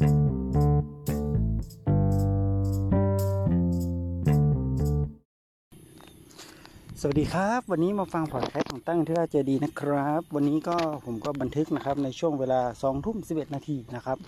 [0.00, 0.02] ส
[7.06, 14.18] วัสดีครับ วันนี้มาฟังพอดแคสต์ของตั้งที่ราชเจดีนะครับ วันนี้ก็ผมก็บันทึกนะครับในช่วงเวลา2ทุ่ม11นาทีนะครับ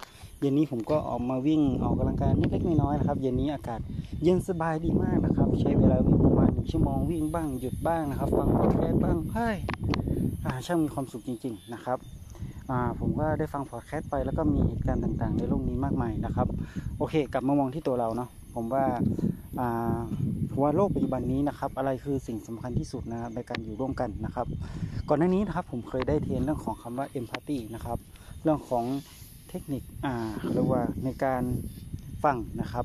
[0.41, 3.81] เย็นนี้ผมก็ออกมาวิ่งออกกำลังกายเล็กๆน้อยๆนะครับ เย็นนี้อากาศ
[4.23, 9.57] เย็นสบายดีมากนะครับ ใช้เวลาวิ่งประมาณหนึ่งชั่วโมงวิ่งบ้างหยุดบ้างนะครับ ฟังพอดแคสต์บ้างเฮ้ย
[10.45, 12.01] อ่าช่างมีความสุขจริง ๆ นะครับ
[13.01, 16.47] ผมก็ได้ฟังพอดแคสต์ไปแล้วก็มีเหตุการณ์ต่างๆ ในโลกนี้มากมายนะครับ
[16.99, 18.85] โอเค กลับมามองที่ตัวเราเนาะผมว่า
[20.63, 24.47] ว่าโลกปัจจุบันนี้นะครับ อะไรคือสิ่งสำคัญที่สุดนะครับในการอยู่ร่วมกันนะครับ
[25.09, 27.99] ก่อนหน้านี้นะครับผมเคยได้เทรนเรื่องของคำว่า empathy นะครับ
[28.43, 28.85] เรื่องของ
[29.49, 30.15] เทคนิคอ่า
[30.55, 31.43] เรียกว่าในการ
[32.25, 32.85] ฟังนะครับ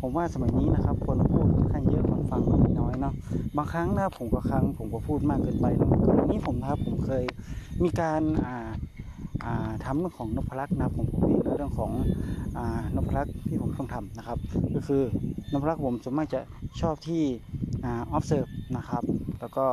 [0.00, 3.14] ผมว่าสมัยนี้นะครับคนพูดค่อนข้างเยอะคนฟังก็ม่น้อยเนาะ
[3.56, 7.24] บางครั้งนะผมก็ครั้งผมก็พูดมากเกินไปเนอะก่อนหน้านี้ผมนะครับผมเคย
[7.84, 8.68] มีการอ่า
[9.84, 11.92] ทำเรื่องของนพลักษ์นะครับของผมเองเรื่องของ
[12.56, 12.60] อ
[12.96, 14.38] นพลักษ์ที่ผมต้องทำนะครับ
[14.74, 15.02] ก็คือ
[15.52, 16.40] นพลักษ์ผมส่วนมากจะ
[16.80, 17.22] ชอบที่
[17.84, 19.02] อ่า observe นะครับ
[19.40, 19.66] แล้วก็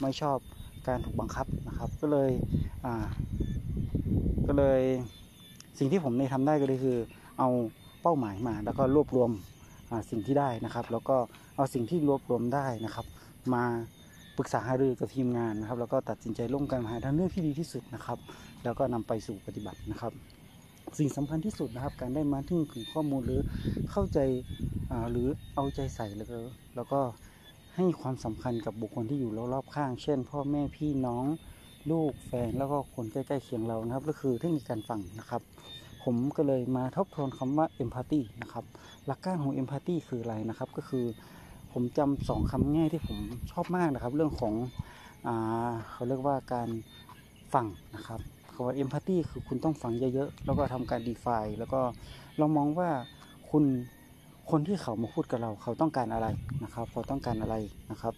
[0.00, 0.38] ไม่ชอบ
[0.86, 2.30] การถูกบังคับนะครับ ก็เลย
[4.46, 4.80] ก็เลย
[5.78, 6.98] สิ่งที่ผมได้ทำได้ก็เลยคือ
[7.38, 7.48] เอา
[8.02, 9.30] เป้าหมายมา แล้วก็รวบรวม
[10.10, 11.16] สิ่งที่ได้นะครับ แล้วก็
[11.56, 13.06] เอาสิ่งที่รวบรวมได้นะครับ
[13.54, 13.64] มา
[14.36, 18.18] ปรึกษาหารือกับทีมงานนะครับ แล้วก็ตัดสินใจร่วมกันหาทางเลือกที่ดีที่สุดนะครับ
[18.64, 20.12] แล้วก็นำไปสู่ปฏิบัตินะครับ
[20.98, 23.40] สิ่งสำคัญที่สุดนะครับ การได้มาถึงถึงข้อมูลหรือ
[23.90, 24.18] เข้าใจ
[25.10, 26.38] หรือเอาใจใส่แล้วก็
[26.76, 27.00] แล้วก็
[27.76, 31.24] ให้ความสำคัญกับบุคคลที่อยู่รอบๆข้าง เช่น พ่อแม่พี่น้อง
[31.90, 35.42] ลูกแฟนแล้วก็คนใกล้ๆเคียงเรานะครับ ก็คือเทคนิคการฟังนะครับ
[36.02, 38.64] ผมก็เลยมาทบทวนคำว่า empathy นะครับ
[39.06, 41.04] หลักการของ empathy คืออะไรนะครับ ก็คือ
[41.72, 43.18] ผมจำสองคำง่ายที่ผม
[43.50, 44.54] ชอบมากนะครับ เรื่องของ
[45.26, 45.28] อ
[45.90, 46.68] เขาเรียกว่าการ
[47.52, 48.20] ฟังนะครับ
[48.58, 51.80] คำว่า empathy คือคุณต้องฟังเยอะๆ แล้วก็ทำการ define แล้วก็
[52.38, 52.88] เรามองว่า
[53.50, 53.64] คุณ
[54.50, 56.26] คนที่เขามาพูดกับเราเขาต้องการอะไร
[56.64, 57.54] นะครับ เขาต้องการอะไร
[57.90, 58.14] นะครับ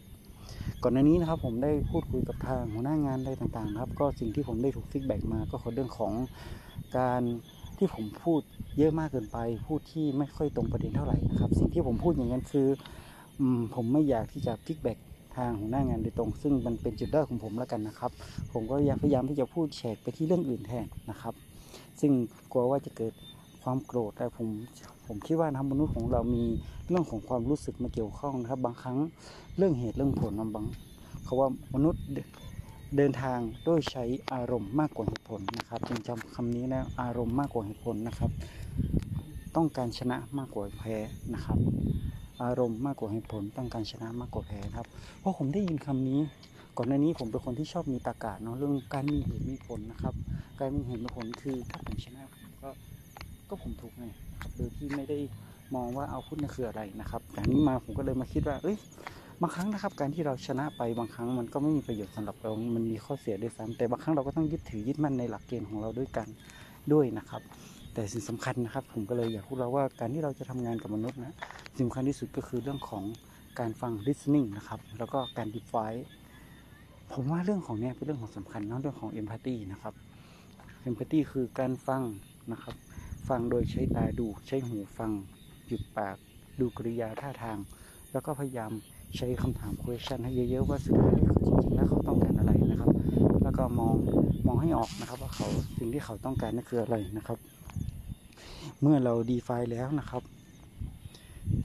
[0.82, 6.12] ก่อนหน้านี้นะครับผมได้พูดคุยกับทางหัวหน้างานอะไรต่างๆนะครับ ก็สิ่งที่ผมได้ถูกฟีดแบ็กมาก็คือเรื่องของ
[6.98, 7.22] การ
[7.78, 8.40] ที่ผมพูด
[8.78, 12.68] เยอะมากเกินไป พูดที่ไม่ค่อยตรงประเด็นเท่าไหร่นะครับ สิ่งที่ผมพูดอย่างนั้นคือ
[13.74, 14.98] ผมไม่อยากที่จะฟีดแบ็ก
[15.36, 18.10] ทางหัวหน้างานโดยตรง ซึ่งมันเป็นจุดด้อยของผมแล้วกันนะครับ
[18.52, 21.34] ผมก็พยายามที่จะพูดแฉกไปที่เรื่องอื่นแทนนะครับ
[22.00, 22.12] ซึ่ง
[22.52, 23.12] กลัวว่าจะเกิด
[23.62, 24.48] ความโกรธแต่ผม
[25.06, 26.44] ผมคิดว่านะมนุษย์ของเรามี
[26.88, 28.98] เรื่องของความรู้สึกมาเกี่ยวข้องนะครับ บางครั้ง
[29.56, 30.64] เรื่องเหตุเรื่องผลนะบาง
[31.24, 32.18] เขาว่ามนุษย์เด
[32.96, 38.30] เดินทางด้วยใช้อารมณ์มากกว่าเหตุผลนะครับจึงจำคำนี้นะอารมณ์มากกว่าเหตุผลนะครับ
[39.56, 40.96] ต้องการชนะมากกว่าแพ้
[41.34, 41.58] นะครับ
[42.42, 44.86] อารมณ์มากกว่าเหตุผลต้องการชนะมากกว่าแพ้ครับ
[45.20, 46.20] เพราะผมได้ยินคำนี้
[46.76, 50.14] ก่อนหน้านี้ผมเป็นคนที่ชอบมีตากาศเนาะเรื่องการมีเหตุมีผลนะครับ
[50.60, 52.68] การมีเหตุมีผลคือถ้าผมชนะผมก็
[53.48, 54.04] ก็ผมถูกไง
[54.56, 55.18] โดยที่ไม่ได้
[55.74, 58.76] มองว่าเอาพุทธนั่คืออะไรนะครับจากนี้มาผมก็เลยมาคิดว่า เอ้ย
[59.42, 66.28] บางครั้งนะครับ การที่เราชนะไปบางครั้งมันก็ไม่มีประโยชน์สำหรับเรา มันมีข้อเสียด้วยซ้ำแต่บางครั้งเราก็ต้องยึดถือยึดมั่นในหลักเกณฑ์ของเราด้วยกัน
[66.92, 67.42] ด้วยนะครับ
[67.94, 71.34] แต่สิ่งสำคัญนะครับ ผมก็เลยอยากพูดเราว่าการที่เราจะทำงานกับมนุษย์นะ
[71.76, 73.04] สิ่งสำคัญที่สุดก็คือเรื่องของ
[73.58, 76.00] การฟัง listening นะครับ แล้วก็การ define
[77.12, 79.94] ผมว่าเรื่องของเนี้ยเป็นเรื่องของสำคัญนาะเรื่องของ empathy นะครับ
[80.88, 82.02] empathy คือการฟัง
[82.52, 82.74] นะครับ
[83.28, 85.10] ฟังโดยใช้ตาดูใช้หูฟัง
[85.66, 86.16] หยุดปาก
[86.60, 87.58] ดูกริยาท่าทาง
[88.12, 88.72] แล้วก็พยายาม
[89.16, 91.28] ใช้คำถาม question ให้เยอะๆว่าสุดท้ายจ
[91.64, 92.90] ริงๆแล้วเขาต้องการอะไรนะครับ
[93.42, 93.94] แล้วก็มอง
[94.46, 95.46] มองให้ออกนะครับ ว่าเขา
[95.78, 97.38] สิ่งที่เขาต้องการนั่นคืออะไรนะครับ
[98.82, 100.22] เมื่อเรา define แล้วนะครับ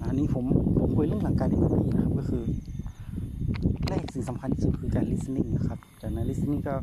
[0.05, 0.45] อันนี้ผม
[0.79, 2.43] ผมคุยเรื่องหลักการ empathy นะครับก็คือ
[3.87, 6.75] แรกสิ่งสำคัญที่สุดคือการ listening นะครับ จากนั้น listening ก็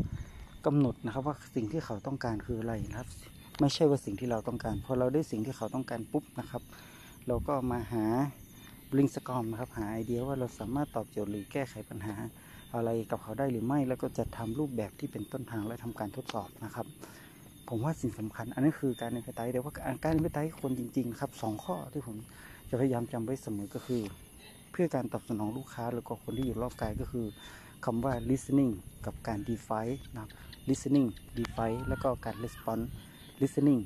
[0.66, 3.09] กำหนดนะครับว่าสิ่งที่เขาต้องการคืออะไรนะครับ
[3.60, 6.62] ไม่ใช่ว่าสิ่งที่เราต้องการพอเราได้สิ่งที่เขาต้องการปุ๊บนะครับ
[7.26, 8.04] เราก็มาหา
[8.91, 12.14] bring s c o m นะครับหาไอเดียว่าเราสามารถตอบโจทย์หรือแก้ไขปัญหา
[12.75, 16.87] อะไรกับเขาได้หรือไม่ แล้วก็จะทำรูปแบบที่เป็นต้นทางและทำการทดสอบนะครับ
[17.69, 19.75] ผมว่าสิ่งสำคัญ อันนี้คือการเอนเตอร์เดี๋ยวว่า
[20.05, 22.17] การเอนเตอร์คนจริง ๆ ครับสองข้อที่ผม
[22.70, 24.03] จะพยายามจำไว้เสมอก็คือ
[24.70, 27.26] เพื่อการตอบสนองลูกค้า แล้วก็คนที่อยู่รอบกายก็คือ
[27.85, 28.73] คำว่า listening
[29.06, 30.31] กับการ define นะครับ
[30.69, 32.87] listening define แล้วก็การ response
[33.41, 33.81] listening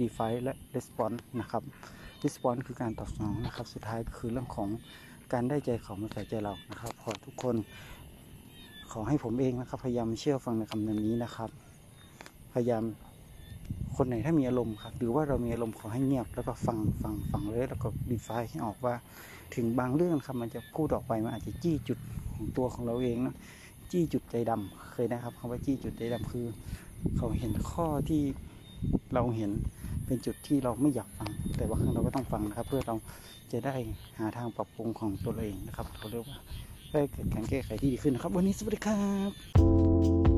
[0.00, 1.62] define และ response นะครับ
[2.24, 4.68] response คือการตอบสนองนะครับ สุดท้ายก็คือเรื่องของ
[5.32, 7.56] การได้ใจเขามาใส่ใจเรานะครับ ขอทุกคน
[8.92, 11.50] ขอให้ผมเองนะครับ พยายามเชื่อฟังในคำนี้นะครับ
[12.54, 12.84] พยายาม
[13.96, 18.94] คนไหนถ้ามีอารมณ์ครับหรือว่าเรามีอารมณ์ขอให้เงียบ แล้วก็ฟังฟังฟังเลย แล้วก็ดีไฟให้ออกว่า
[19.54, 21.98] ถึงบางเรื่องครับมันจะพูดออกไปมันอาจจะจี้จุด
[22.34, 23.34] ของตัวของเราเองนะ
[23.90, 26.46] จี้จุดใจดำเคยนะครับคำว่าจี้จุดใจดำคือ
[27.16, 28.22] เขาเห็นข้อที่
[29.14, 29.50] เราเห็น
[30.06, 32.96] เป็นจุดที่เราไม่อยากฟัง แต่ว่าครั้งเราก็ต้องฟังนะครับ เพื่อเรา
[33.52, 33.74] จะได้
[34.18, 36.38] หาทางปรับปรุงของตัวเราเองนะครับเขาเรียกว่า
[36.88, 39.00] เพื่อให้เกิดการแก้ไขที่ดีขึ้นนะครับ วันนี้สวัสดีครั
[40.30, 40.33] บ